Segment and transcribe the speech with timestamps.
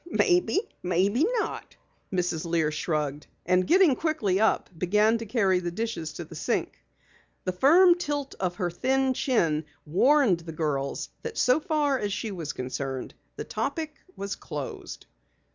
[0.09, 1.75] "Maybe, maybe not."
[2.11, 2.43] Mrs.
[2.43, 6.79] Lear shrugged, and getting quickly up, began to carry the dishes to the sink.
[7.43, 12.31] The firm tilt of her thin chin warned the girls that so far as she
[12.31, 15.05] was concerned, the topic was closed.